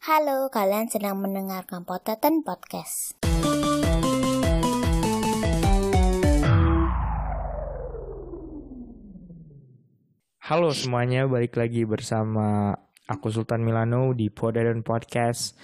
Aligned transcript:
Halo, 0.00 0.48
kalian 0.48 0.88
sedang 0.88 1.20
mendengarkan 1.20 1.84
Poteten 1.84 2.40
Podcast. 2.40 3.20
Halo 10.40 10.72
semuanya, 10.72 11.28
balik 11.28 11.52
lagi 11.60 11.84
bersama 11.84 12.72
aku 13.04 13.28
Sultan 13.28 13.60
Milano 13.60 14.16
di 14.16 14.32
Poteten 14.32 14.80
Podcast. 14.80 15.60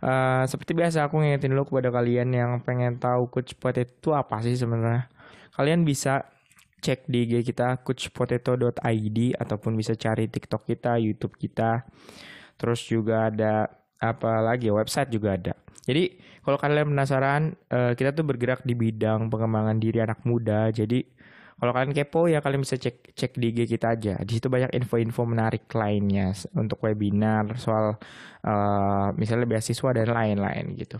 Uh, 0.00 0.48
seperti 0.48 0.72
biasa 0.72 1.04
aku 1.04 1.20
ngingetin 1.20 1.52
dulu 1.52 1.76
kepada 1.76 1.92
kalian 1.92 2.32
yang 2.32 2.64
pengen 2.64 2.96
tahu 2.96 3.28
Coach 3.28 3.52
Potato 3.60 3.92
itu 3.92 4.16
apa 4.16 4.40
sih 4.40 4.56
sebenarnya. 4.56 5.12
Kalian 5.60 5.84
bisa 5.84 6.24
cek 6.80 7.04
di 7.04 7.28
IG 7.28 7.52
kita 7.52 7.84
coachpotato.id 7.84 9.18
ataupun 9.36 9.76
bisa 9.76 9.92
cari 9.92 10.32
TikTok 10.32 10.72
kita, 10.72 10.96
YouTube 10.96 11.36
kita. 11.36 11.84
Terus 12.56 12.80
juga 12.86 13.28
ada 13.28 13.68
apa 13.98 14.42
lagi 14.44 14.68
ya, 14.68 14.74
website 14.76 15.10
juga 15.10 15.34
ada. 15.34 15.52
Jadi 15.84 16.16
kalau 16.44 16.56
kalian 16.56 16.92
penasaran, 16.92 17.42
uh, 17.72 17.92
kita 17.92 18.16
tuh 18.16 18.24
bergerak 18.24 18.64
di 18.64 18.72
bidang 18.72 19.28
pengembangan 19.28 19.76
diri 19.76 20.00
anak 20.00 20.24
muda. 20.24 20.72
Jadi 20.72 21.04
kalau 21.54 21.70
kalian 21.70 21.94
kepo 21.94 22.26
ya 22.26 22.42
kalian 22.42 22.66
bisa 22.66 22.76
cek 22.76 23.14
cek 23.14 23.32
di 23.38 23.52
IG 23.52 23.78
kita 23.78 23.94
aja. 23.94 24.14
Di 24.20 24.32
situ 24.36 24.50
banyak 24.50 24.74
info-info 24.74 25.22
menarik 25.24 25.70
lainnya 25.72 26.34
untuk 26.56 26.82
webinar 26.84 27.56
soal 27.56 27.96
uh, 28.44 29.08
misalnya 29.14 29.46
beasiswa 29.48 29.90
dan 29.94 30.08
lain-lain 30.10 30.74
gitu. 30.76 30.98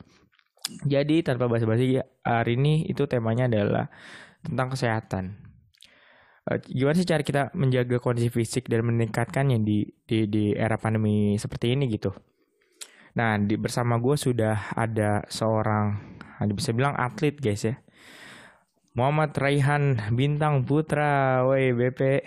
Jadi 0.89 1.21
tanpa 1.21 1.45
basa-basi 1.45 2.01
hari 2.25 2.57
ini 2.57 2.89
itu 2.89 3.05
temanya 3.05 3.45
adalah 3.51 3.93
tentang 4.41 4.73
kesehatan. 4.73 5.44
Uh, 6.45 6.61
gimana 6.69 6.93
sih 7.01 7.09
cara 7.09 7.25
kita 7.25 7.49
menjaga 7.57 7.97
kondisi 7.97 8.29
fisik 8.29 8.69
dan 8.69 8.85
meningkatkannya 8.85 9.65
di 9.65 9.89
di 10.05 10.29
di 10.29 10.45
era 10.53 10.77
pandemi 10.77 11.41
seperti 11.41 11.73
ini 11.73 11.89
gitu? 11.89 12.13
Nah, 13.17 13.41
di, 13.41 13.57
bersama 13.57 13.97
gue 13.97 14.13
sudah 14.19 14.77
ada 14.77 15.25
seorang, 15.31 16.19
bisa 16.53 16.75
bilang 16.77 16.99
atlet 16.99 17.33
guys 17.39 17.65
ya. 17.65 17.81
Muhammad 18.93 19.33
Raihan 19.39 20.13
Bintang 20.13 20.67
Putra, 20.69 21.47
woi 21.49 21.73
BP. 21.73 22.27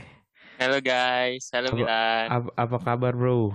Halo 0.58 0.81
guys, 0.81 1.54
halo 1.54 1.76
Milan. 1.78 2.26
Apa, 2.31 2.50
apa 2.58 2.78
kabar 2.81 3.14
bro? 3.14 3.54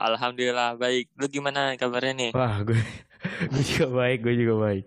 Alhamdulillah 0.00 0.80
baik. 0.80 1.12
Lu 1.20 1.28
gimana 1.28 1.76
kabarnya 1.76 2.14
nih? 2.16 2.30
Wah, 2.32 2.64
gue, 2.64 2.80
gue 3.52 3.62
juga 3.68 3.86
baik, 3.92 4.18
gue 4.24 4.34
juga 4.38 4.54
baik. 4.64 4.86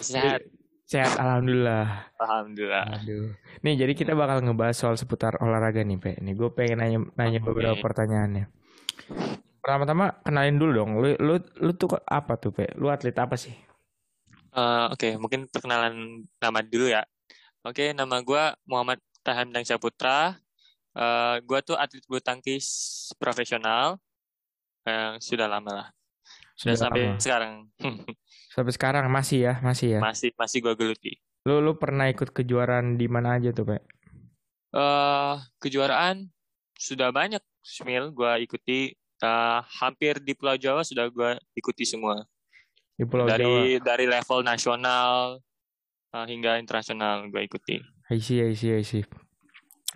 Sehat. 0.00 0.53
Sehat, 0.84 1.16
alhamdulillah. 1.16 2.12
Alhamdulillah. 2.20 2.84
Aduh. 3.00 3.32
Nih, 3.64 3.74
jadi 3.80 3.92
kita 3.96 4.12
bakal 4.12 4.44
ngebahas 4.44 4.76
soal 4.76 5.00
seputar 5.00 5.40
olahraga 5.40 5.80
nih, 5.80 5.96
Pe. 5.96 6.20
Nih, 6.20 6.36
gue 6.36 6.52
pengen 6.52 6.84
nanya, 6.84 6.98
nanya 7.16 7.40
okay. 7.40 7.48
beberapa 7.48 7.80
pertanyaannya. 7.80 8.44
Pertama-tama 9.64 10.20
kenalin 10.20 10.60
dulu 10.60 10.70
dong. 10.76 10.90
Lu 11.00 11.08
lu 11.16 11.34
lu 11.40 11.72
tuh 11.72 11.96
apa 12.04 12.36
tuh, 12.36 12.52
Pe? 12.52 12.68
Lu 12.76 12.92
atlet 12.92 13.16
apa 13.16 13.32
sih? 13.40 13.56
Uh, 14.52 14.92
oke, 14.92 15.00
okay. 15.00 15.12
mungkin 15.16 15.48
perkenalan 15.48 16.28
nama 16.36 16.60
dulu 16.60 16.92
ya. 16.92 17.00
Oke, 17.64 17.88
okay, 17.88 17.88
nama 17.96 18.20
gue 18.20 18.44
Muhammad 18.68 19.00
Tahan 19.24 19.56
Dang 19.56 19.64
Saputra. 19.64 20.36
Uh, 20.92 21.40
gue 21.40 21.58
tuh 21.64 21.80
atlet 21.80 22.04
bulu 22.04 22.20
tangkis 22.20 22.68
profesional 23.16 23.96
yang 24.84 25.16
uh, 25.16 25.24
sudah 25.24 25.48
lama 25.48 25.72
lah. 25.72 25.88
Sudah, 26.54 26.76
sudah 26.76 26.76
sampai 26.76 27.02
lama. 27.08 27.18
sekarang. 27.24 27.52
sampai 28.54 28.70
sekarang 28.70 29.10
masih 29.10 29.50
ya, 29.50 29.54
masih 29.58 29.98
ya. 29.98 30.00
Masih 30.00 30.30
masih 30.38 30.62
gue 30.62 30.74
geluti. 30.78 31.12
Lu 31.42 31.58
lu 31.58 31.74
pernah 31.74 32.06
ikut 32.06 32.30
kejuaraan 32.30 32.94
di 32.94 33.10
mana 33.10 33.34
aja 33.34 33.50
tuh, 33.50 33.66
Pak? 33.66 33.82
Uh, 34.70 35.42
kejuaraan 35.58 36.30
sudah 36.78 37.10
banyak, 37.10 37.42
Smil. 37.66 38.14
Gue 38.14 38.46
ikuti 38.46 38.94
uh, 39.26 39.58
hampir 39.82 40.22
di 40.22 40.38
Pulau 40.38 40.54
Jawa 40.54 40.86
sudah 40.86 41.10
gue 41.10 41.34
ikuti 41.58 41.82
semua. 41.82 42.22
Di 42.94 43.02
Pulau 43.02 43.26
dari, 43.26 43.42
Jawa. 43.42 43.82
Dari 43.82 44.06
level 44.06 44.40
nasional 44.46 45.42
uh, 46.14 46.26
hingga 46.30 46.62
internasional 46.62 47.26
gue 47.26 47.42
ikuti. 47.42 47.82
I 48.06 48.22
see, 48.22 48.38
I 48.38 48.54
see, 48.54 48.70
I 48.70 48.86
see. 48.86 49.02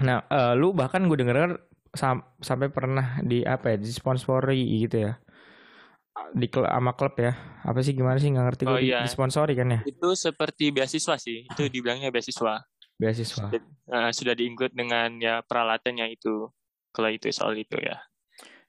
Nah, 0.03 0.27
uh, 0.27 0.59
lu 0.59 0.75
bahkan 0.75 1.07
gue 1.07 1.15
denger 1.15 1.63
sam 1.95 2.21
sampai 2.43 2.69
pernah 2.69 3.23
di 3.23 3.47
apa 3.47 3.73
ya, 3.73 3.77
di 3.79 3.89
sponsori 3.89 4.83
gitu 4.83 5.07
ya. 5.09 5.17
Di 6.35 6.47
klub 6.51 6.69
sama 6.69 6.93
klub 6.95 7.15
ya. 7.19 7.33
Apa 7.65 7.81
sih 7.81 7.93
gimana 7.93 8.17
sih 8.21 8.29
nggak 8.33 8.47
ngerti 8.47 8.63
oh, 8.67 8.77
gue 8.77 8.81
iya. 8.93 9.05
di, 9.05 9.11
sponsori 9.11 9.53
kan 9.57 9.69
ya? 9.73 9.81
Itu 9.85 10.15
seperti 10.15 10.71
beasiswa 10.71 11.15
sih. 11.17 11.45
Itu 11.49 11.69
dibilangnya 11.69 12.13
beasiswa. 12.13 12.65
Beasiswa. 12.99 13.47
Sudah, 13.49 13.63
uh, 13.95 14.11
sudah 14.11 14.35
diikut 14.35 14.75
dengan 14.75 15.17
ya 15.23 15.41
peralatannya 15.47 16.11
itu. 16.13 16.51
Kalau 16.93 17.09
itu 17.13 17.31
soal 17.31 17.55
itu 17.57 17.79
ya. 17.79 18.03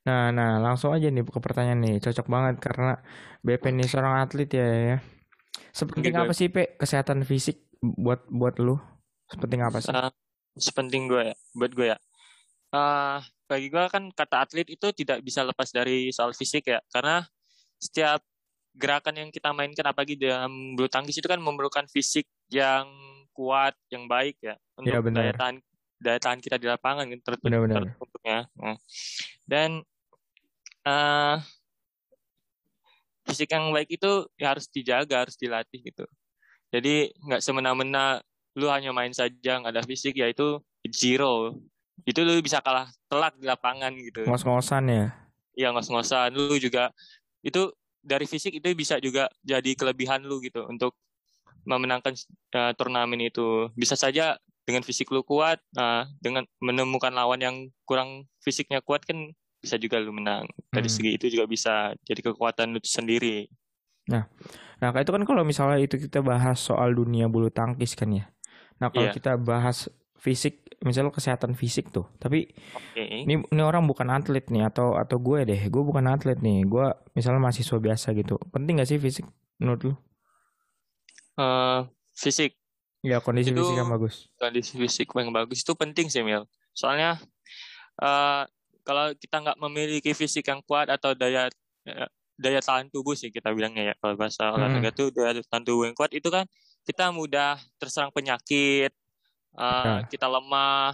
Nah, 0.08 0.32
nah 0.32 0.58
langsung 0.64 0.96
aja 0.96 1.12
nih 1.12 1.26
ke 1.26 1.40
pertanyaan 1.42 1.80
nih. 1.84 1.96
Cocok 2.00 2.28
banget 2.30 2.56
karena 2.64 2.98
BP 3.44 3.64
ini 3.76 3.86
seorang 3.86 4.24
atlet 4.24 4.50
ya. 4.52 4.68
ya. 4.96 4.98
Sepenting 5.76 6.16
apa 6.16 6.34
sih, 6.34 6.50
Pe? 6.50 6.76
Kesehatan 6.80 7.24
fisik 7.28 7.70
buat 7.80 8.26
buat 8.28 8.58
lu? 8.58 8.80
Sepenting 9.30 9.62
apa 9.62 9.78
sih? 9.84 9.94
Uh, 9.94 10.12
sepenting 10.58 11.06
gue 11.06 11.34
ya, 11.34 11.36
buat 11.54 11.72
gue 11.76 11.88
ya. 11.94 11.98
Uh, 12.70 13.18
bagi 13.50 13.70
gue 13.74 13.84
kan 13.90 14.14
kata 14.14 14.46
atlet 14.46 14.68
itu 14.70 14.88
tidak 14.94 15.26
bisa 15.26 15.42
lepas 15.42 15.70
dari 15.70 16.10
soal 16.10 16.34
fisik 16.34 16.70
ya. 16.70 16.80
Karena 16.90 17.26
setiap 17.80 18.22
gerakan 18.76 19.16
yang 19.18 19.30
kita 19.34 19.50
mainkan 19.52 19.88
apalagi 19.88 20.16
dalam 20.16 20.78
bulu 20.78 20.88
tangkis 20.88 21.18
itu 21.18 21.28
kan 21.28 21.42
memerlukan 21.42 21.88
fisik 21.90 22.28
yang 22.52 22.86
kuat, 23.34 23.74
yang 23.90 24.06
baik 24.06 24.38
ya. 24.44 24.56
Untuk 24.76 24.94
ya, 24.94 25.00
benar. 25.00 25.20
daya 25.24 25.34
tahan 25.36 25.56
daya 26.00 26.20
tahan 26.20 26.40
kita 26.40 26.56
di 26.60 26.68
lapangan 26.68 27.08
gitu 27.12 27.28
ya. 28.24 28.48
Dan 29.44 29.84
uh, 30.88 31.36
fisik 33.28 33.52
yang 33.52 33.72
baik 33.76 33.90
itu 33.92 34.28
ya 34.40 34.56
harus 34.56 34.68
dijaga, 34.72 35.28
harus 35.28 35.36
dilatih 35.36 35.80
gitu. 35.84 36.06
Jadi 36.70 37.10
nggak 37.26 37.42
semena-mena 37.42 38.22
lu 38.58 38.68
hanya 38.70 38.92
main 38.92 39.14
saja 39.14 39.62
nggak 39.62 39.74
ada 39.74 39.84
fisik 39.86 40.18
ya 40.18 40.30
itu 40.30 40.62
zero. 40.90 41.58
Itu 42.08 42.24
lu 42.24 42.40
bisa 42.40 42.64
kalah 42.64 42.88
telak 43.12 43.36
di 43.36 43.46
lapangan 43.46 43.92
gitu. 44.00 44.24
Ngos-ngosan 44.24 44.84
ya? 44.88 45.06
Iya 45.54 45.76
ngos-ngosan. 45.76 46.32
Lu 46.32 46.56
juga 46.56 46.96
itu 47.46 47.72
dari 48.00 48.26
fisik 48.26 48.56
itu 48.56 48.68
bisa 48.76 48.98
juga 49.04 49.28
jadi 49.44 49.76
kelebihan 49.76 50.24
lu 50.24 50.40
gitu 50.40 50.64
untuk 50.68 50.96
memenangkan 51.68 52.16
uh, 52.56 52.72
turnamen 52.76 53.20
itu. 53.28 53.68
Bisa 53.76 54.00
saja 54.00 54.40
dengan 54.64 54.86
fisik 54.86 55.10
lu 55.10 55.26
kuat, 55.26 55.60
nah 55.74 56.06
dengan 56.22 56.46
menemukan 56.62 57.10
lawan 57.10 57.42
yang 57.42 57.56
kurang 57.84 58.30
fisiknya 58.46 58.80
kuat 58.86 59.04
kan 59.04 59.34
bisa 59.60 59.76
juga 59.76 60.00
lu 60.00 60.16
menang. 60.16 60.48
Dari 60.72 60.88
hmm. 60.88 60.96
segi 60.96 61.12
itu 61.18 61.26
juga 61.28 61.46
bisa 61.50 61.92
jadi 62.06 62.22
kekuatan 62.32 62.78
lu 62.78 62.80
sendiri. 62.86 63.50
Nah, 64.10 64.26
nah 64.80 64.90
itu 64.96 65.12
kan 65.12 65.24
kalau 65.26 65.44
misalnya 65.44 65.82
itu 65.82 66.00
kita 66.00 66.24
bahas 66.24 66.58
soal 66.62 66.96
dunia 66.96 67.28
bulu 67.28 67.52
tangkis 67.52 67.94
kan 67.94 68.10
ya. 68.10 68.26
Nah 68.80 68.88
kalau 68.90 69.12
yeah. 69.12 69.16
kita 69.16 69.36
bahas 69.36 69.92
fisik, 70.16 70.69
misalnya 70.80 71.12
kesehatan 71.12 71.56
fisik 71.60 71.92
tuh, 71.92 72.08
tapi 72.20 72.52
okay. 72.72 73.28
ini 73.28 73.44
ini 73.44 73.62
orang 73.62 73.84
bukan 73.84 74.08
atlet 74.12 74.48
nih 74.48 74.68
atau 74.68 74.96
atau 74.96 75.20
gue 75.20 75.44
deh, 75.44 75.62
gue 75.68 75.84
bukan 75.84 76.06
atlet 76.08 76.40
nih, 76.40 76.64
gue 76.64 76.86
misalnya 77.14 77.44
mahasiswa 77.44 77.78
biasa 77.78 78.16
gitu. 78.16 78.40
Penting 78.52 78.80
gak 78.80 78.90
sih 78.90 79.00
fisik 79.00 79.28
menurut 79.60 79.82
lu? 79.84 79.94
Uh, 81.36 81.88
fisik. 82.16 82.56
Ya 83.04 83.20
kondisi 83.24 83.52
itu, 83.52 83.60
fisik 83.60 83.76
yang 83.80 83.92
bagus. 83.92 84.28
Kondisi 84.40 84.74
fisik 84.76 85.08
yang 85.16 85.32
bagus 85.36 85.64
itu 85.64 85.74
penting 85.76 86.08
sih 86.08 86.24
Mil. 86.24 86.48
Soalnya 86.72 87.20
uh, 88.00 88.44
kalau 88.88 89.12
kita 89.16 89.44
nggak 89.44 89.58
memiliki 89.60 90.12
fisik 90.16 90.48
yang 90.48 90.64
kuat 90.66 90.90
atau 90.90 91.14
daya 91.14 91.52
daya 92.40 92.60
tahan 92.64 92.88
tubuh 92.88 93.14
sih 93.14 93.30
kita 93.30 93.52
bilangnya 93.52 93.92
ya 93.92 93.96
kalau 94.00 94.16
bahasa 94.16 94.56
olahraga 94.56 94.90
hmm. 94.90 94.98
tuh 94.98 95.08
daya 95.12 95.44
tahan 95.44 95.64
tubuh 95.68 95.84
yang 95.92 95.96
kuat 95.96 96.16
itu 96.16 96.32
kan 96.32 96.48
kita 96.88 97.12
mudah 97.12 97.60
terserang 97.78 98.10
penyakit 98.16 98.96
uh, 99.58 100.04
ya. 100.04 100.08
kita 100.10 100.28
lemah 100.28 100.94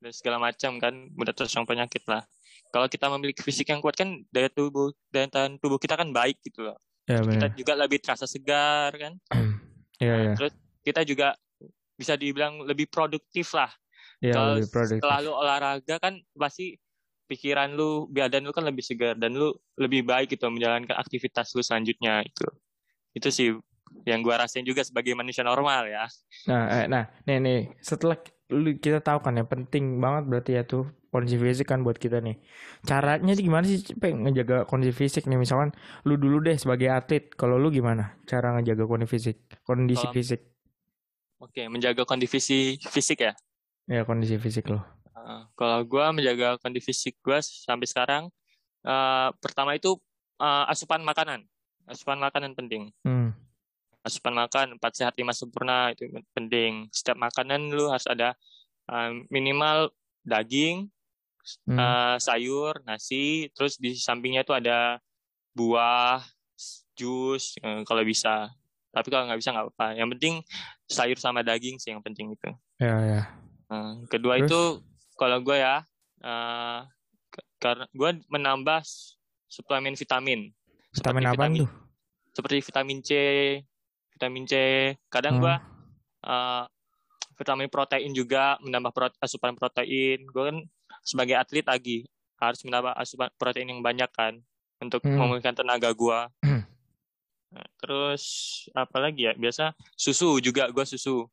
dan 0.00 0.12
segala 0.12 0.36
macam 0.40 0.78
kan 0.78 0.94
mudah 1.12 1.34
terserang 1.34 1.66
penyakit 1.68 2.04
lah 2.06 2.24
kalau 2.70 2.86
kita 2.86 3.10
memiliki 3.10 3.42
fisik 3.42 3.68
yang 3.68 3.82
kuat 3.82 3.98
kan 3.98 4.22
daya 4.30 4.48
tubuh 4.50 4.94
daya 5.10 5.26
tahan 5.26 5.58
tubuh 5.58 5.76
kita 5.76 5.98
kan 5.98 6.14
baik 6.14 6.38
gitu 6.46 6.70
loh 6.70 6.78
ya, 7.10 7.20
kita 7.20 7.46
juga 7.58 7.72
lebih 7.74 7.98
terasa 7.98 8.24
segar 8.24 8.94
kan 8.94 9.18
ya, 10.02 10.14
ya. 10.30 10.32
terus 10.38 10.54
kita 10.86 11.02
juga 11.02 11.34
bisa 11.98 12.16
dibilang 12.16 12.64
lebih 12.64 12.88
produktif 12.88 13.52
lah 13.52 13.68
ya, 14.24 14.32
kalau 14.32 14.56
lebih 14.56 14.70
produktif. 14.72 15.02
selalu 15.04 15.30
olahraga 15.36 15.94
kan 16.00 16.14
pasti 16.32 16.80
pikiran 17.28 17.76
lu 17.76 18.10
badan 18.10 18.42
lu 18.42 18.50
kan 18.50 18.66
lebih 18.66 18.82
segar 18.82 19.14
dan 19.14 19.36
lu 19.36 19.54
lebih 19.78 20.02
baik 20.02 20.34
gitu 20.34 20.50
menjalankan 20.50 20.96
aktivitas 20.98 21.54
lu 21.54 21.62
selanjutnya 21.62 22.26
itu 22.26 22.46
itu 23.14 23.28
sih 23.30 23.48
yang 24.06 24.20
gua 24.24 24.40
rasain 24.44 24.64
juga 24.64 24.84
sebagai 24.84 25.12
manusia 25.16 25.42
normal 25.42 25.88
ya 25.88 26.04
nah 26.48 26.84
eh, 26.84 26.86
nah 26.86 27.08
nih 27.26 27.38
nih 27.40 27.58
setelah 27.80 28.16
lu 28.50 28.74
kita 28.78 28.98
tahu 29.00 29.22
kan 29.22 29.38
ya 29.38 29.44
penting 29.46 30.02
banget 30.02 30.24
berarti 30.26 30.50
ya 30.58 30.62
tuh 30.66 30.90
kondisi 31.10 31.38
fisik 31.38 31.70
kan 31.70 31.82
buat 31.82 31.98
kita 31.98 32.22
nih 32.22 32.38
caranya 32.86 33.34
sih 33.34 33.44
gimana 33.46 33.64
sih 33.66 33.82
pengen 33.98 34.26
ngejaga 34.26 34.66
kondisi 34.66 34.94
fisik 34.94 35.26
nih 35.26 35.38
misalkan 35.38 35.74
lu 36.06 36.18
dulu 36.18 36.42
deh 36.42 36.58
sebagai 36.58 36.90
atlet 36.90 37.30
kalau 37.34 37.58
lu 37.58 37.70
gimana 37.70 38.18
cara 38.26 38.54
ngejaga 38.58 38.86
kondisi 38.86 39.10
fisik 39.10 39.36
kondisi 39.62 40.06
Kalo, 40.06 40.14
fisik 40.14 40.40
oke 41.42 41.62
menjaga 41.70 42.02
kondisi 42.06 42.78
fisik 42.78 43.18
ya 43.26 43.32
ya 43.90 44.02
kondisi 44.06 44.38
fisik 44.38 44.70
lo 44.70 45.00
Uh, 45.20 45.44
kalau 45.52 45.84
gue 45.84 46.04
menjaga 46.16 46.56
kondisi 46.64 46.90
fisik 46.90 47.14
gue 47.20 47.38
sampai 47.44 47.84
sekarang, 47.84 48.32
uh, 48.88 49.28
pertama 49.36 49.76
itu 49.76 50.00
uh, 50.40 50.64
asupan 50.72 51.04
makanan. 51.04 51.44
Asupan 51.84 52.16
makanan 52.16 52.56
penting. 52.56 52.88
Hmm. 53.04 53.19
Asupan 54.00 54.32
makan 54.32 54.80
empat 54.80 54.92
sehat 54.96 55.14
lima 55.20 55.36
sempurna 55.36 55.92
itu 55.92 56.08
penting. 56.32 56.88
Setiap 56.88 57.20
makanan 57.20 57.68
lu 57.72 57.92
harus 57.92 58.08
ada 58.08 58.32
uh, 58.88 59.12
minimal 59.28 59.92
daging, 60.24 60.88
Hmm. 61.64 61.80
uh, 61.80 62.16
sayur, 62.20 62.84
nasi, 62.84 63.48
terus 63.56 63.80
di 63.80 63.96
sampingnya 63.96 64.44
itu 64.44 64.52
ada 64.52 65.00
buah, 65.56 66.20
jus 66.92 67.56
uh, 67.64 67.80
kalau 67.88 68.04
bisa. 68.04 68.52
Tapi 68.92 69.08
kalau 69.08 69.24
nggak 69.24 69.40
bisa 69.40 69.50
nggak 69.54 69.66
apa-apa. 69.70 69.86
Yang 69.96 70.08
penting 70.18 70.34
sayur 70.84 71.16
sama 71.16 71.40
daging 71.40 71.80
sih 71.80 71.96
yang 71.96 72.04
penting 72.04 72.36
itu. 72.36 72.50
Ya 72.76 72.96
ya. 73.00 73.22
Nah, 73.70 74.04
kedua 74.10 74.36
Terus? 74.42 74.50
itu 74.50 74.60
kalau 75.16 75.38
gue 75.40 75.56
ya, 75.56 75.80
uh, 76.26 76.84
karena 77.62 77.86
gue 77.88 78.10
menambah 78.28 78.82
suplemen 79.46 79.94
vitamin. 79.94 80.50
Vitamin 80.90 81.24
Seperti 81.24 81.38
apa 81.38 81.44
tuh? 81.54 81.70
Seperti 82.34 82.56
vitamin 82.66 82.98
C, 83.00 83.10
vitamin 84.20 84.44
C. 84.44 84.54
Kadang 85.08 85.40
Hmm. 85.40 85.42
gue 85.48 85.54
uh, 86.28 86.64
vitamin 87.40 87.72
protein 87.72 88.12
juga 88.12 88.60
menambah 88.60 88.92
prote 88.92 89.16
asupan 89.24 89.56
protein. 89.56 90.28
Gue 90.28 90.52
kan 90.52 90.56
sebagai 91.00 91.40
atlet 91.40 91.64
lagi 91.64 92.04
harus 92.36 92.60
menambah 92.68 92.92
asupan 93.00 93.32
protein 93.40 93.72
yang 93.72 93.80
banyak 93.80 94.12
kan 94.12 94.36
untuk 94.84 95.00
Hmm. 95.00 95.16
memulihkan 95.16 95.56
tenaga 95.56 95.88
gue. 95.96 96.18
Hmm. 96.44 96.68
Nah, 97.56 97.66
terus 97.80 98.24
apa 98.76 99.00
lagi 99.00 99.24
ya? 99.24 99.32
Biasa 99.32 99.72
susu 99.96 100.36
juga 100.44 100.68
gue 100.68 100.84
susu. 100.84 101.24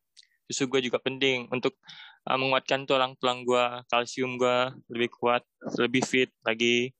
Susu 0.47 0.63
gue 0.71 0.79
juga 0.79 0.95
penting 1.03 1.51
untuk 1.51 1.75
uh, 2.23 2.39
menguatkan 2.39 2.87
tulang-tulang 2.87 3.43
gue, 3.43 3.83
kalsium 3.91 4.39
gue 4.39 4.71
lebih 4.87 5.11
kuat, 5.11 5.43
lebih 5.75 6.07
fit 6.07 6.31
lagi. 6.47 6.95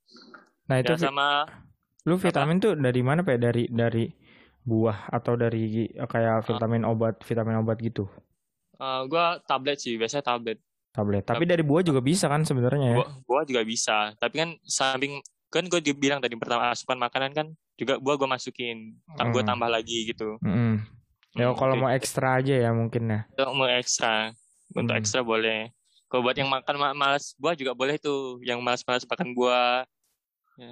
Nah 0.68 0.84
itu 0.84 0.92
Ya 0.92 1.08
sama 1.08 1.48
lu 2.04 2.20
vitamin 2.20 2.60
tuh 2.60 2.76
dari 2.76 3.00
mana 3.00 3.24
pak? 3.24 3.40
Dari 3.40 3.72
dari 3.72 4.04
buah 4.68 5.08
atau 5.08 5.32
dari 5.40 5.88
eh, 5.88 6.08
kayak 6.08 6.44
vitamin 6.44 6.84
obat 6.84 7.16
vitamin 7.24 7.56
obat 7.64 7.80
gitu 7.80 8.04
uh, 8.78 9.02
gue 9.08 9.24
tablet 9.48 9.78
sih, 9.80 9.98
biasanya 9.98 10.24
tablet. 10.24 10.58
tablet. 10.94 11.24
Tapi 11.26 11.44
dari 11.46 11.62
buah 11.62 11.82
juga 11.82 12.00
bisa 12.02 12.26
kan 12.30 12.42
sebenarnya 12.46 12.94
ya? 12.94 12.96
Buah, 13.00 13.10
buah 13.26 13.44
juga 13.48 13.62
bisa, 13.66 14.12
tapi 14.18 14.34
kan 14.44 14.50
samping 14.66 15.18
kan 15.48 15.64
gue 15.64 15.80
bilang 15.96 16.20
tadi 16.20 16.36
pertama 16.36 16.68
asupan 16.68 17.00
makanan 17.00 17.32
kan 17.32 17.46
juga 17.80 17.96
buah 17.96 18.16
gue 18.20 18.28
masukin, 18.28 18.94
tam- 19.16 19.32
gue 19.32 19.42
Hmm. 19.42 19.50
tambah 19.54 19.68
lagi 19.70 20.12
gitu. 20.12 20.36
Mm-mm. 20.44 20.84
Ya 21.38 21.48
Hmm, 21.52 21.56
kalau 21.56 21.74
mau 21.78 21.90
ekstra 21.92 22.42
aja 22.42 22.54
ya 22.56 22.70
mungkin 22.74 23.08
ya. 23.08 23.20
Untuk 23.30 23.50
mau 23.54 23.68
ekstra, 23.70 24.34
untuk 24.74 24.94
Hmm. 24.94 25.00
ekstra 25.00 25.20
boleh. 25.22 25.70
Kalau 26.08 26.24
buat 26.24 26.34
yang 26.34 26.48
makan 26.48 26.74
ma- 26.80 26.96
malas 26.96 27.36
buah 27.36 27.54
juga 27.54 27.76
boleh 27.76 28.00
tuh, 28.00 28.40
yang 28.42 28.58
malas-malas 28.64 29.04
makan 29.04 29.36
buah. 29.36 29.84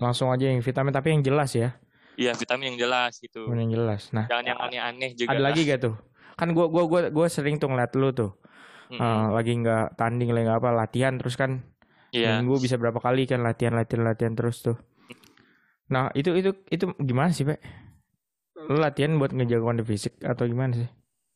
Langsung 0.02 0.32
aja 0.34 0.50
yang 0.50 0.58
vitamin 0.64 0.90
tapi 0.90 1.14
yang 1.14 1.22
jelas 1.22 1.54
ya. 1.54 1.76
Iya 2.16 2.32
vitamin 2.32 2.72
yang 2.74 2.78
jelas 2.88 3.20
gitu. 3.20 3.48
Yang 3.52 3.70
jelas. 3.76 4.02
Nah 4.10 4.24
Jangan 4.26 4.44
yang 4.48 4.58
aneh-aneh 4.58 5.10
juga. 5.14 5.30
ada 5.32 5.40
lah. 5.40 5.52
lagi 5.52 5.60
gak 5.64 5.80
tuh? 5.84 5.94
Kan 6.36 6.52
gua 6.52 6.66
gua 6.68 6.84
gua 6.88 7.00
gua 7.12 7.26
sering 7.28 7.56
tuh 7.56 7.68
ngeliat 7.68 7.92
lu 7.96 8.12
tuh. 8.12 8.32
Mm-mm. 8.86 9.02
eh, 9.02 9.26
lagi 9.34 9.52
nggak 9.58 9.98
tanding 9.98 10.30
lagi 10.30 10.46
nggak 10.46 10.60
apa 10.62 10.70
latihan 10.70 11.18
terus 11.18 11.34
kan 11.34 11.58
Iya. 12.14 12.38
minggu 12.38 12.62
bisa 12.62 12.78
berapa 12.78 13.02
kali 13.02 13.26
kan 13.26 13.42
latihan 13.42 13.74
latihan 13.74 14.06
latihan 14.06 14.32
terus 14.32 14.62
tuh. 14.62 14.78
Nah 15.90 16.14
itu 16.14 16.32
itu 16.38 16.54
itu 16.70 16.84
gimana 17.02 17.34
sih 17.34 17.42
pak? 17.42 17.58
Lu 18.56 18.78
latihan 18.78 19.18
buat 19.18 19.34
ngejaga 19.34 19.62
kondisi 19.62 19.86
fisik 19.90 20.14
atau 20.22 20.46
gimana 20.46 20.72
sih? 20.86 20.88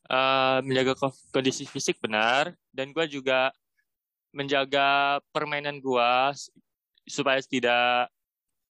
Eh, 0.07 0.57
menjaga 0.63 0.95
ko- 0.95 1.15
kondisi 1.31 1.63
fisik 1.63 1.99
benar 1.99 2.55
dan 2.71 2.91
gue 2.91 3.05
juga 3.07 3.51
menjaga 4.31 5.19
permainan 5.31 5.79
gue 5.79 6.11
supaya 7.03 7.39
tidak 7.43 8.07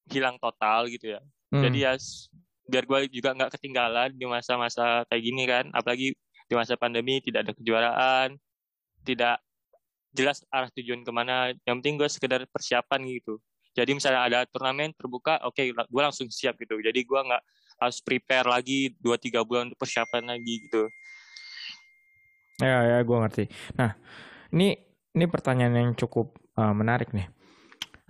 hilang 0.10 0.42
total 0.42 0.90
gitu 0.90 1.18
ya. 1.18 1.22
Hmm. 1.52 1.64
Jadi 1.68 1.78
ya 1.84 1.94
biar 2.72 2.84
gue 2.88 3.00
juga 3.12 3.36
nggak 3.36 3.52
ketinggalan 3.60 4.16
di 4.16 4.24
masa-masa 4.24 5.04
kayak 5.12 5.24
gini 5.24 5.44
kan, 5.44 5.66
apalagi 5.76 6.16
di 6.48 6.54
masa 6.56 6.80
pandemi 6.80 7.20
tidak 7.20 7.48
ada 7.48 7.54
kejuaraan, 7.56 8.30
tidak 9.04 9.38
jelas 10.16 10.44
arah 10.48 10.72
tujuan 10.72 11.04
ke 11.04 11.12
mana. 11.12 11.52
Yang 11.68 11.76
penting 11.84 11.96
gue 12.00 12.10
sekedar 12.12 12.42
persiapan 12.48 13.04
gitu. 13.12 13.40
Jadi 13.72 13.92
misalnya 13.96 14.28
ada 14.28 14.40
turnamen 14.48 14.92
terbuka, 14.96 15.40
oke 15.48 15.64
gue 15.64 16.02
langsung 16.02 16.28
siap 16.28 16.60
gitu. 16.60 16.80
Jadi 16.80 17.04
gue 17.04 17.20
nggak 17.20 17.44
harus 17.82 17.98
prepare 18.04 18.48
lagi 18.48 18.94
2-3 19.00 19.48
bulan 19.48 19.72
untuk 19.72 19.80
persiapan 19.80 20.36
lagi 20.36 20.54
gitu. 20.68 20.88
Ya 22.60 22.84
ya 22.84 22.98
gue 23.02 23.18
ngerti. 23.18 23.44
Nah 23.80 23.96
ini 24.52 24.76
ini 25.12 25.26
pertanyaan 25.28 25.76
yang 25.76 25.92
cukup 25.96 26.36
uh, 26.60 26.76
menarik 26.76 27.12
nih. 27.16 27.28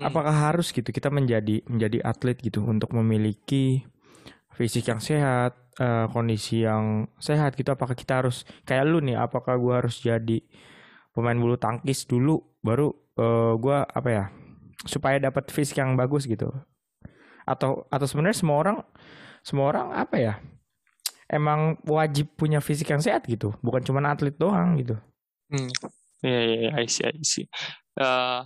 Hmm. 0.01 0.09
Apakah 0.09 0.33
harus 0.33 0.74
gitu 0.74 0.89
kita 0.89 1.13
menjadi 1.13 1.62
menjadi 1.69 2.01
atlet 2.01 2.33
gitu 2.42 2.65
untuk 2.65 2.89
memiliki 2.98 3.86
fisik 4.57 4.89
yang 4.89 4.98
sehat, 4.98 5.53
uh, 5.77 6.09
kondisi 6.09 6.65
yang 6.65 7.06
sehat 7.21 7.53
gitu? 7.53 7.69
Apakah 7.69 7.94
kita 7.94 8.25
harus 8.25 8.42
kayak 8.65 8.89
lu 8.89 8.98
nih? 8.98 9.21
Apakah 9.21 9.62
gue 9.62 9.74
harus 9.77 10.01
jadi 10.01 10.42
pemain 11.13 11.38
bulu 11.38 11.53
tangkis 11.62 12.09
dulu, 12.09 12.42
baru 12.65 12.89
uh, 13.21 13.53
gue 13.62 13.77
apa 13.77 14.09
ya 14.09 14.25
supaya 14.89 15.21
dapat 15.21 15.53
fisik 15.53 15.77
yang 15.77 15.94
bagus 15.94 16.25
gitu? 16.25 16.50
Atau 17.45 17.86
atau 17.94 18.06
sebenarnya 18.09 18.42
semua 18.42 18.57
orang 18.57 18.77
semua 19.45 19.69
orang 19.69 19.94
apa 19.94 20.18
ya? 20.18 20.33
Emang 21.30 21.77
wajib 21.86 22.33
punya 22.36 22.57
fisik 22.57 22.89
yang 22.89 23.06
sehat 23.06 23.30
gitu, 23.30 23.53
bukan 23.62 23.86
cuma 23.86 24.01
atlet 24.09 24.33
doang 24.33 24.81
gitu. 24.81 24.98
Hmm. 25.48 25.69
Iya, 26.21 26.42
iya, 26.42 26.57
iya, 26.69 26.71
I 26.77 26.86
see, 26.89 27.06
I 27.07 27.24
see. 27.25 27.45
Eh, 27.98 28.39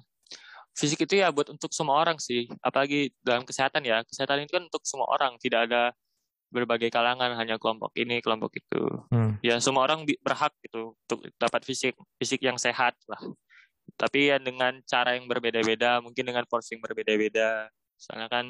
fisik 0.76 1.08
itu 1.08 1.24
ya 1.24 1.32
buat 1.32 1.48
untuk 1.50 1.72
semua 1.72 2.04
orang 2.04 2.20
sih, 2.20 2.52
apalagi 2.60 3.16
dalam 3.24 3.48
kesehatan 3.48 3.82
ya. 3.88 4.04
Kesehatan 4.04 4.44
itu 4.44 4.54
kan 4.54 4.64
untuk 4.68 4.84
semua 4.84 5.08
orang, 5.08 5.40
tidak 5.40 5.72
ada 5.72 5.96
berbagai 6.52 6.92
kalangan, 6.92 7.36
hanya 7.36 7.56
kelompok 7.56 7.96
ini, 7.96 8.20
kelompok 8.20 8.60
itu. 8.60 8.84
Hmm. 9.12 9.40
Ya, 9.40 9.58
semua 9.64 9.88
orang 9.88 10.04
berhak 10.24 10.54
gitu 10.64 10.96
untuk 10.96 11.20
dapat 11.40 11.64
fisik 11.64 11.96
fisik 12.20 12.44
yang 12.44 12.60
sehat 12.60 12.96
lah. 13.08 13.20
Tapi 13.96 14.36
ya 14.36 14.38
dengan 14.38 14.84
cara 14.84 15.16
yang 15.16 15.26
berbeda-beda, 15.32 16.04
mungkin 16.04 16.28
dengan 16.28 16.44
porsi 16.48 16.76
yang 16.76 16.84
berbeda-beda. 16.84 17.72
Soalnya 17.96 18.28
kan 18.28 18.46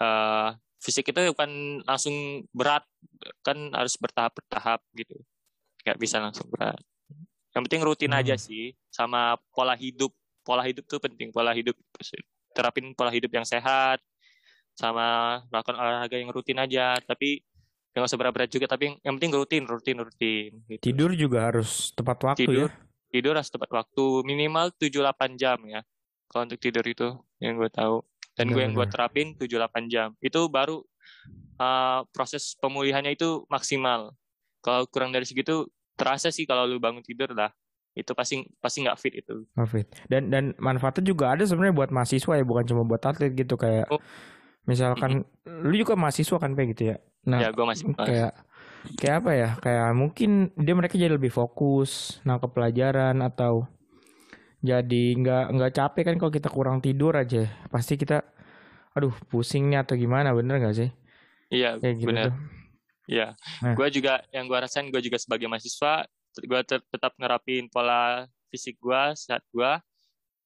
eh, 0.00 0.48
fisik 0.80 1.08
itu 1.08 1.20
bukan 1.32 1.80
langsung 1.84 2.44
berat, 2.52 2.84
kan 3.40 3.56
harus 3.72 3.96
bertahap-bertahap 3.96 4.80
gitu. 4.96 5.16
Nggak 5.84 5.98
bisa 6.00 6.16
langsung 6.20 6.48
berat. 6.52 6.80
Yang 7.56 7.62
penting 7.68 7.82
rutin 7.84 8.12
Hmm. 8.12 8.20
aja 8.20 8.34
sih, 8.36 8.76
sama 8.92 9.40
pola 9.56 9.72
hidup. 9.72 10.12
Pola 10.46 10.62
hidup 10.62 10.86
tuh 10.86 11.02
penting, 11.02 11.34
pola 11.34 11.50
hidup 11.50 11.74
terapin 12.54 12.94
pola 12.94 13.10
hidup 13.10 13.28
yang 13.28 13.42
sehat, 13.42 13.98
sama 14.78 15.40
melakukan 15.50 15.74
olahraga 15.74 16.16
yang 16.16 16.30
rutin 16.30 16.56
aja. 16.56 16.94
Tapi 17.02 17.42
jangan 17.90 18.06
usah 18.06 18.18
berat-berat 18.20 18.48
juga, 18.48 18.70
tapi 18.70 18.94
yang- 18.94 18.98
yang 19.02 19.14
penting 19.18 19.32
rutin, 19.34 19.62
rutin, 19.66 19.96
rutin. 19.98 20.50
Gitu. 20.70 20.80
Tidur 20.80 21.10
juga 21.18 21.50
harus 21.50 21.90
tepat 21.92 22.18
waktu 22.22 22.46
Tidur. 22.46 22.70
ya. 22.70 22.84
Tidur 23.10 23.34
harus 23.34 23.50
tepat 23.50 23.70
waktu, 23.72 24.04
minimal 24.22 24.70
7-8 24.76 25.34
jam 25.34 25.58
ya. 25.66 25.80
Kalau 26.28 26.46
untuk 26.46 26.60
tidur 26.60 26.84
itu 26.84 27.08
yang 27.40 27.56
gue 27.56 27.70
tahu. 27.70 28.04
Dan 28.36 28.52
gue 28.52 28.60
yang 28.60 28.76
gue 28.76 28.84
terapin 28.92 29.32
7-8 29.32 29.88
jam. 29.88 30.12
Itu 30.20 30.52
baru 30.52 30.84
uh, 31.56 32.04
proses 32.12 32.52
pemulihannya 32.60 33.16
itu 33.16 33.48
maksimal. 33.48 34.12
Kalau 34.60 34.84
kurang 34.92 35.08
dari 35.08 35.24
segitu, 35.24 35.64
terasa 35.96 36.28
sih 36.28 36.44
kalau 36.44 36.68
lu 36.68 36.76
bangun 36.76 37.00
tidur 37.00 37.32
lah. 37.32 37.48
Itu 37.96 38.12
pasti 38.12 38.44
pasti 38.60 38.84
nggak 38.84 38.98
fit 39.00 39.14
itu. 39.16 39.48
Covid. 39.56 39.88
Dan 40.06 40.28
dan 40.28 40.44
manfaatnya 40.60 41.00
juga 41.02 41.32
ada 41.32 41.48
sebenarnya 41.48 41.72
buat 41.72 41.90
mahasiswa 41.90 42.32
ya, 42.36 42.44
bukan 42.44 42.64
cuma 42.68 42.82
buat 42.84 43.00
atlet 43.00 43.32
gitu 43.32 43.56
kayak 43.56 43.88
Oh. 43.88 43.96
misalkan 44.68 45.24
lu 45.48 45.72
juga 45.74 45.96
mahasiswa 45.96 46.36
kan 46.36 46.52
kayak 46.52 46.68
gitu 46.76 46.82
ya. 46.92 46.96
Nah, 47.24 47.40
ya 47.40 47.48
gue 47.50 47.64
masih 47.64 47.90
kayak 47.96 48.32
kayak 49.00 49.16
apa 49.24 49.30
ya? 49.32 49.48
Kayak 49.58 49.88
mungkin 49.96 50.30
dia 50.54 50.74
mereka 50.76 50.94
jadi 50.94 51.16
lebih 51.16 51.32
fokus 51.32 52.20
nangkep 52.22 52.52
pelajaran 52.52 53.16
atau 53.24 53.64
jadi 54.60 55.04
nggak 55.16 55.44
nggak 55.54 55.72
capek 55.72 56.02
kan 56.12 56.16
kalau 56.18 56.32
kita 56.32 56.48
kurang 56.50 56.78
tidur 56.82 57.16
aja. 57.16 57.46
Pasti 57.70 57.96
kita 57.96 58.22
aduh 58.92 59.12
pusingnya 59.28 59.84
atau 59.84 59.94
gimana 59.94 60.32
bener 60.32 60.56
nggak 60.58 60.76
sih? 60.76 60.90
Iya, 61.48 61.78
Kayak 61.78 61.94
gitu 61.96 62.08
benar. 62.10 62.24
tuh. 62.28 62.34
Iya. 63.06 63.26
Nah. 63.62 63.74
Gue 63.78 63.88
juga 63.88 64.18
yang 64.34 64.50
gue 64.50 64.58
rasain 64.58 64.90
gue 64.90 64.98
juga 64.98 65.14
sebagai 65.14 65.46
mahasiswa, 65.46 66.10
gue 66.42 66.60
tetap 66.66 67.12
nerapin 67.16 67.68
pola 67.72 68.28
fisik 68.52 68.76
gue 68.80 69.02
saat 69.16 69.42
gue. 69.50 69.72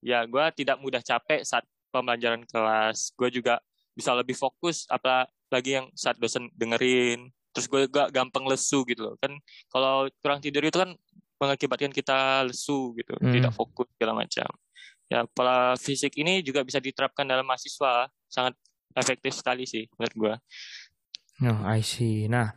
Ya, 0.00 0.24
gue 0.24 0.44
tidak 0.56 0.80
mudah 0.80 1.04
capek 1.04 1.44
saat 1.44 1.64
pembelajaran 1.92 2.46
kelas. 2.48 3.12
Gue 3.18 3.28
juga 3.28 3.60
bisa 3.92 4.14
lebih 4.16 4.38
fokus, 4.38 4.88
apalagi 4.88 5.82
yang 5.82 5.86
saat 5.92 6.16
dosen 6.16 6.48
dengerin. 6.56 7.28
Terus 7.50 7.66
gue 7.66 7.80
gak 7.90 8.14
gampang 8.14 8.46
lesu 8.46 8.86
gitu 8.86 9.10
loh. 9.10 9.14
Kan 9.20 9.36
kalau 9.68 10.06
kurang 10.22 10.40
tidur 10.40 10.62
itu 10.64 10.78
kan 10.78 10.94
mengakibatkan 11.40 11.90
kita 11.90 12.46
lesu 12.46 12.92
gitu, 12.96 13.16
Hmm. 13.18 13.32
tidak 13.32 13.52
fokus 13.56 13.88
segala 13.96 14.24
macam. 14.24 14.48
Ya, 15.10 15.26
pola 15.26 15.74
fisik 15.74 16.14
ini 16.20 16.44
juga 16.44 16.62
bisa 16.62 16.78
diterapkan 16.78 17.26
dalam 17.26 17.42
mahasiswa, 17.42 18.06
sangat 18.30 18.54
efektif 18.94 19.34
sekali 19.34 19.66
sih 19.66 19.90
menurut 19.98 20.14
gue. 20.14 20.34
Oh, 21.40 21.64
I 21.64 21.80
see. 21.80 22.28
Nah, 22.28 22.52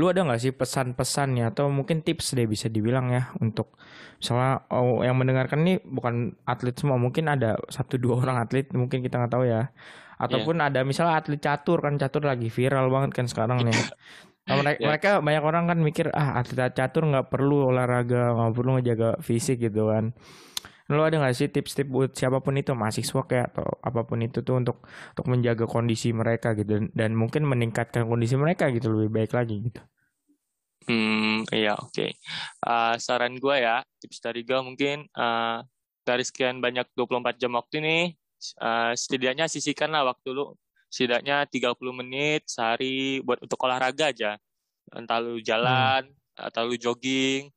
lu 0.00 0.08
ada 0.08 0.24
nggak 0.24 0.40
sih 0.40 0.52
pesan-pesannya 0.56 1.52
atau 1.52 1.68
mungkin 1.68 2.00
tips 2.00 2.32
deh 2.32 2.48
bisa 2.48 2.72
dibilang 2.72 3.12
ya 3.12 3.28
untuk 3.44 3.76
misalnya 4.16 4.64
oh, 4.72 5.04
yang 5.04 5.16
mendengarkan 5.20 5.60
ini 5.68 5.84
bukan 5.84 6.32
atlet 6.48 6.72
semua, 6.78 6.96
mungkin 6.96 7.28
ada 7.28 7.60
satu 7.68 8.00
dua 8.00 8.24
orang 8.24 8.40
atlet 8.40 8.66
mungkin 8.72 9.04
kita 9.04 9.20
nggak 9.20 9.32
tahu 9.32 9.44
ya. 9.44 9.68
ataupun 10.22 10.54
ada 10.62 10.86
misalnya 10.86 11.18
atlet 11.18 11.42
catur 11.42 11.82
kan 11.82 11.98
catur 11.98 12.22
lagi 12.22 12.46
viral 12.46 12.86
banget 12.94 13.10
kan 13.10 13.26
sekarang 13.26 13.66
nih 13.66 13.74
Nah, 14.42 14.58
mereka, 14.58 14.78
Iya. 14.82 14.86
mereka 14.90 15.10
banyak 15.22 15.44
orang 15.46 15.64
kan 15.70 15.78
mikir 15.78 16.06
ah 16.10 16.34
atlet 16.42 16.74
catur 16.74 17.06
nggak 17.06 17.30
perlu 17.30 17.70
olahraga 17.70 18.34
nggak 18.34 18.52
perlu 18.58 18.70
ngejaga 18.78 19.10
fisik 19.22 19.62
gitu 19.62 19.86
kan 19.86 20.10
lo 20.96 21.02
ada 21.08 21.16
nggak 21.20 21.34
sih 21.38 21.48
tips-tips 21.54 21.90
buat 21.94 22.10
siapa 22.18 22.38
pun 22.44 22.54
itu 22.60 22.72
mahasiswa 22.72 23.20
kayak 23.30 23.46
atau 23.54 23.66
apa 23.88 24.00
pun 24.08 24.18
itu 24.26 24.38
tuh 24.46 24.54
untuk 24.60 24.76
untuk 25.12 25.26
menjaga 25.32 25.64
kondisi 25.74 26.08
mereka 26.14 26.48
gitu 26.58 26.70
dan, 26.78 26.84
dan 26.94 27.10
mungkin 27.20 27.42
meningkatkan 27.48 28.02
kondisi 28.10 28.34
mereka 28.38 28.68
gitu 28.74 28.86
lebih 28.94 29.10
baik 29.16 29.32
lagi 29.38 29.56
gitu 29.68 29.80
Hmm, 30.82 31.46
iya 31.54 31.78
oke. 31.78 32.02
Eh, 32.66 32.94
saran 32.98 33.38
gue 33.38 33.56
ya, 33.62 33.86
tips 34.02 34.18
dari 34.18 34.42
gue 34.42 34.58
mungkin 34.66 35.06
eh, 35.06 35.58
dari 36.02 36.22
sekian 36.26 36.58
banyak 36.58 36.90
24 36.98 37.38
jam 37.38 37.54
waktu 37.54 37.76
nih, 37.78 38.02
eh, 38.66 38.92
setidaknya 38.98 39.46
sisihkanlah 39.46 40.02
waktu 40.10 40.28
lu 40.34 40.44
setidaknya 40.90 41.46
30 41.48 41.94
menit 41.94 42.50
sehari 42.50 43.22
buat 43.22 43.38
untuk 43.46 43.58
olahraga 43.62 44.10
aja. 44.10 44.30
Entah 44.90 45.18
lu 45.22 45.38
jalan 45.40 46.02
atau 46.34 46.62
lu 46.66 46.74
jogging. 46.74 47.48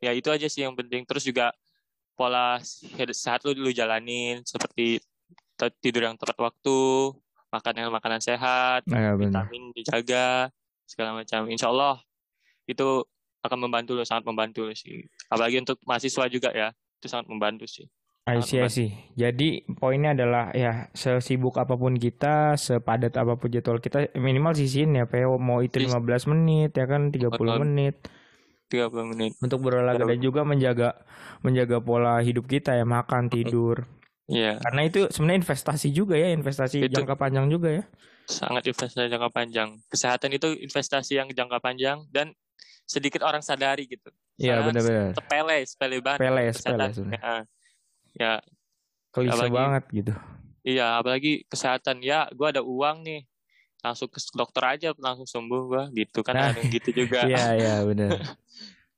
Ya 0.00 0.14
itu 0.16 0.28
aja 0.32 0.46
sih 0.48 0.62
yang 0.64 0.74
penting. 0.78 1.02
Terus 1.04 1.26
juga 1.26 1.52
pola 2.20 2.60
sehat 3.16 3.40
lu 3.48 3.56
lu 3.56 3.72
jalanin 3.72 4.44
seperti 4.44 5.00
tidur 5.80 6.04
yang 6.04 6.20
tepat 6.20 6.36
waktu, 6.36 6.80
makan 7.48 7.74
yang 7.80 7.88
makanan 7.88 8.20
sehat, 8.20 8.84
nah, 8.84 9.00
ya 9.00 9.12
vitamin 9.16 9.72
dijaga 9.72 10.52
segala 10.84 11.16
macam. 11.16 11.48
Insya 11.48 11.72
Allah 11.72 11.96
itu 12.68 13.08
akan 13.40 13.58
membantu 13.64 13.96
lo 13.96 14.04
sangat 14.04 14.28
membantu 14.28 14.68
lo 14.68 14.76
sih. 14.76 15.00
Apalagi 15.32 15.64
untuk 15.64 15.80
mahasiswa 15.88 16.28
juga 16.28 16.52
ya 16.52 16.68
itu 17.00 17.08
sangat 17.08 17.32
membantu 17.32 17.64
sih. 17.64 17.88
I 18.28 18.44
see, 18.44 18.60
I 18.60 18.68
see. 18.68 18.92
Jadi 19.16 19.64
poinnya 19.80 20.12
adalah 20.12 20.52
ya 20.52 20.92
sesibuk 20.92 21.56
apa 21.56 21.74
pun 21.74 21.96
kita, 21.96 22.54
sepadat 22.54 23.16
apa 23.16 23.34
pun 23.40 23.48
jadwal 23.48 23.80
kita 23.80 24.12
minimal 24.14 24.52
sisihin 24.54 24.92
ya, 24.92 25.08
PO 25.08 25.40
mau 25.40 25.64
itu 25.64 25.80
Sis- 25.82 25.88
15 25.88 26.30
menit 26.30 26.76
ya 26.76 26.84
kan 26.84 27.10
30 27.10 27.32
Betul. 27.32 27.58
menit 27.64 27.96
30 28.70 29.02
menit 29.04 29.34
untuk 29.42 29.58
berolahraga 29.60 30.06
dan 30.06 30.18
juga 30.18 30.40
menjaga 30.42 30.94
menjaga 31.42 31.76
pola 31.78 32.22
hidup 32.22 32.46
kita 32.46 32.72
ya, 32.72 32.86
makan, 32.86 33.26
tidur. 33.26 33.82
Iya 34.24 34.56
Karena 34.56 34.86
itu 34.86 35.10
sebenarnya 35.10 35.42
investasi 35.42 35.90
juga 35.90 36.14
ya, 36.14 36.30
investasi 36.30 36.86
Itu. 36.86 36.94
jangka 36.94 37.18
panjang 37.18 37.50
juga 37.50 37.68
ya. 37.72 37.84
sangat 38.22 38.62
investasi 38.64 39.10
jangka 39.10 39.26
panjang 39.28 39.68
kesehatan 39.90 40.30
itu 40.30 40.54
investasi 40.54 41.18
yang 41.18 41.26
jangka 41.28 41.58
panjang 41.58 42.06
dan 42.08 42.30
sedikit 42.86 43.20
orang 43.20 43.42
sadari 43.42 43.84
gitu 43.84 44.06
Iya 44.38 44.62
benar-benar. 44.62 45.18
sepele 45.18 45.58
sepele 45.66 45.96
banget 45.98 46.18
Sepele, 46.22 46.44
sepele 46.54 46.86
sebenarnya. 46.88 47.20
ya, 47.20 47.34
ya 48.14 48.32
Klise 49.10 49.34
apalagi- 49.34 49.58
banget 49.58 49.84
gitu. 49.90 50.12
iya 50.62 50.86
apalagi 50.94 51.42
kesehatan 51.44 51.98
ya 52.00 52.30
gua 52.30 52.54
ada 52.54 52.62
uang 52.62 53.02
nih 53.02 53.26
langsung 53.80 54.06
ke 54.06 54.22
dokter 54.30 54.62
aja 54.68 54.88
langsung 54.94 55.26
sembuh 55.26 55.62
gua 55.66 55.82
gitu 55.90 56.22
kan 56.22 56.34
Nah, 56.36 56.54
ada 56.54 56.62
gitu 56.62 56.94
juga 56.94 57.26
Iya, 57.26 57.44
iya 57.56 57.74
benar. 57.82 58.10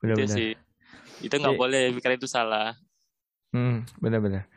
itu 0.03 0.11
Benar-benar. 0.11 0.35
sih 0.35 0.51
itu 1.23 1.35
nggak 1.39 1.55
Jadi- 1.55 1.63
boleh 1.63 1.83
pikir 1.95 2.19
itu 2.19 2.27
salah 2.27 2.75
Hmm, 3.53 3.85
benar-benar. 4.01 4.49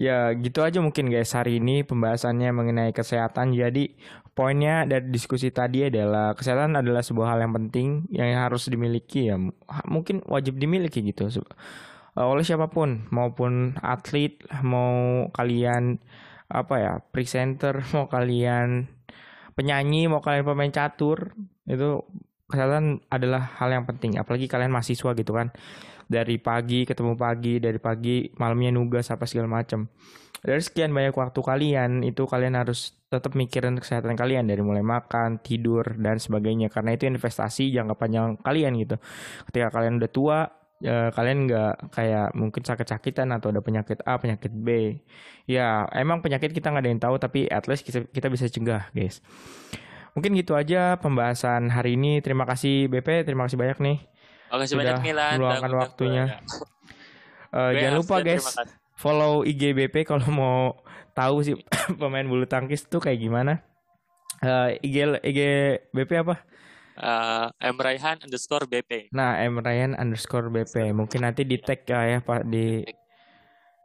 Ya, 0.00 0.32
gitu 0.32 0.64
aja 0.64 0.80
mungkin 0.80 1.12
guys 1.12 1.36
hari 1.36 1.60
ini 1.60 1.84
pembahasannya 1.84 2.48
mengenai 2.48 2.96
kesehatan. 2.96 3.52
Jadi, 3.52 3.92
poinnya 4.32 4.88
dari 4.88 5.10
diskusi 5.12 5.52
tadi 5.52 5.84
adalah 5.84 6.32
kesehatan 6.32 6.72
adalah 6.72 7.04
sebuah 7.04 7.36
hal 7.36 7.44
yang 7.44 7.52
penting 7.52 8.08
yang 8.08 8.40
harus 8.40 8.72
dimiliki 8.72 9.28
ya. 9.28 9.36
Mungkin 9.84 10.24
wajib 10.24 10.56
dimiliki 10.56 11.04
gitu 11.04 11.28
eh, 11.28 11.44
oleh 12.16 12.40
siapa 12.40 12.72
pun, 12.72 13.04
maupun 13.12 13.76
atlet, 13.84 14.40
mau 14.64 15.28
kalian 15.28 16.00
apa 16.48 16.74
ya, 16.80 16.92
presenter, 17.12 17.84
mau 17.92 18.08
kalian 18.08 18.88
penyanyi, 19.60 20.08
mau 20.08 20.24
kalian 20.24 20.46
pemain 20.48 20.72
catur, 20.72 21.36
itu 21.68 22.00
kesehatan 22.48 23.04
adalah 23.12 23.54
hal 23.60 23.68
yang 23.70 23.84
penting. 23.84 24.16
Apalagi 24.16 24.48
kalian 24.48 24.72
mahasiswa 24.72 25.12
gitu 25.12 25.32
kan. 25.36 25.52
Dari 26.08 26.40
pagi 26.40 26.88
ketemu 26.88 27.20
pagi 27.20 27.60
dari 27.60 27.76
pagi 27.76 28.32
malamnya 28.40 28.72
nugas 28.72 29.12
apa 29.12 29.28
segala 29.28 29.60
macam 29.60 29.92
dari 30.38 30.62
sekian 30.62 30.94
banyak 30.94 31.12
waktu 31.12 31.40
kalian 31.42 32.06
itu 32.06 32.22
kalian 32.24 32.54
harus 32.54 32.94
tetap 33.10 33.34
mikirin 33.34 33.76
kesehatan 33.76 34.14
kalian. 34.14 34.46
Dari 34.46 34.62
mulai 34.62 34.80
makan 34.80 35.42
tidur 35.42 35.84
dan 35.98 36.16
sebagainya. 36.22 36.70
Karena 36.70 36.94
itu 36.94 37.04
investasi 37.10 37.74
jangka 37.74 37.94
panjang 37.98 38.38
kalian 38.40 38.78
gitu. 38.78 38.96
Ketika 39.50 39.68
kalian 39.74 39.98
udah 39.98 40.10
tua 40.10 40.38
eh, 40.80 41.10
kalian 41.10 41.38
nggak 41.50 41.74
kayak 41.90 42.28
mungkin 42.38 42.62
sakit-sakitan 42.62 43.34
atau 43.34 43.50
ada 43.50 43.60
penyakit 43.60 43.98
A 44.06 44.16
penyakit 44.16 44.52
B. 44.54 45.02
Ya 45.50 45.84
emang 45.90 46.22
penyakit 46.22 46.54
kita 46.54 46.70
nggak 46.70 46.84
ada 46.86 46.90
yang 46.90 47.02
tahu 47.02 47.16
tapi 47.18 47.40
at 47.50 47.66
least 47.66 47.82
kita, 47.82 48.06
kita 48.08 48.30
bisa 48.30 48.46
cegah 48.46 48.88
guys 48.94 49.18
mungkin 50.18 50.34
gitu 50.34 50.58
aja 50.58 50.98
pembahasan 50.98 51.70
hari 51.70 51.94
ini 51.94 52.18
terima 52.18 52.42
kasih 52.42 52.90
BP 52.90 53.22
terima 53.22 53.46
kasih 53.46 53.54
banyak 53.54 53.78
nih 53.78 53.98
Makasih 54.48 54.74
Sudah 54.74 54.80
banyak 54.80 55.04
Milan. 55.04 55.32
meluangkan 55.36 55.72
waktunya. 55.76 56.24
Gue 57.52 57.80
jangan 57.80 57.96
lupa 58.00 58.16
guys 58.24 58.46
follow 58.96 59.44
IG 59.44 59.76
BP 59.76 60.08
kalau 60.08 60.26
mau 60.32 60.58
tahu 61.12 61.44
sih 61.44 61.54
pemain 62.00 62.24
bulu 62.24 62.48
tangkis 62.48 62.88
tuh 62.88 63.00
kayak 63.00 63.20
gimana. 63.20 63.60
Eh, 64.40 64.80
IG 64.84 65.20
IG 65.20 65.40
BP 65.92 66.10
apa? 66.24 66.40
Eh, 66.98 67.46
M 67.70 67.76
Raihan 67.78 68.18
underscore 68.24 68.66
BP. 68.66 69.12
Nah, 69.14 69.38
M 69.38 69.60
Ryan 69.60 69.94
underscore 69.94 70.50
BP. 70.50 70.90
Mungkin 70.96 71.22
nanti 71.22 71.46
di 71.46 71.60
tag 71.60 71.84
ya, 71.86 72.18
ya 72.18 72.18
Pak 72.24 72.48
di 72.48 72.82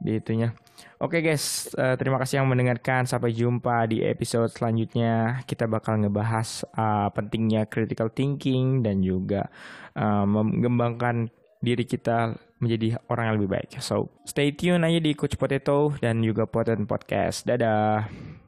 di 0.03 0.19
itunya. 0.19 0.51
Oke 0.99 1.19
guys, 1.19 1.71
eh, 1.75 1.95
terima 1.99 2.19
kasih 2.19 2.43
yang 2.43 2.47
mendengarkan. 2.51 3.07
Sampai 3.07 3.31
jumpa 3.31 3.87
di 3.87 4.03
episode 4.03 4.51
selanjutnya. 4.51 5.43
Kita 5.47 5.67
bakal 5.67 6.03
ngebahas 6.03 6.67
eh, 6.67 7.09
pentingnya 7.15 7.67
critical 7.67 8.11
thinking 8.11 8.83
dan 8.83 8.99
juga 8.99 9.47
eh, 9.95 10.25
mengembangkan 10.27 11.31
diri 11.63 11.87
kita 11.87 12.35
menjadi 12.59 12.99
orang 13.07 13.31
yang 13.31 13.35
lebih 13.39 13.51
baik. 13.55 13.69
So, 13.79 14.11
stay 14.27 14.51
tune 14.55 14.83
aja 14.83 14.99
di 14.99 15.15
Coach 15.15 15.39
Potato 15.39 15.95
dan 15.99 16.19
juga 16.23 16.47
Poten 16.47 16.83
Podcast. 16.87 17.47
Dadah. 17.47 18.42